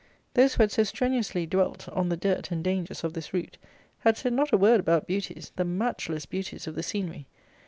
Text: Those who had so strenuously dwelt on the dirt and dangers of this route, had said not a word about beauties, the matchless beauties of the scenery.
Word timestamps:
Those 0.33 0.55
who 0.55 0.63
had 0.63 0.71
so 0.71 0.81
strenuously 0.83 1.45
dwelt 1.45 1.87
on 1.89 2.09
the 2.09 2.17
dirt 2.17 2.49
and 2.49 2.63
dangers 2.63 3.03
of 3.03 3.13
this 3.13 3.35
route, 3.35 3.59
had 3.99 4.17
said 4.17 4.33
not 4.33 4.51
a 4.51 4.57
word 4.57 4.79
about 4.79 5.05
beauties, 5.05 5.51
the 5.57 5.63
matchless 5.63 6.25
beauties 6.25 6.65
of 6.65 6.73
the 6.73 6.81
scenery. 6.81 7.27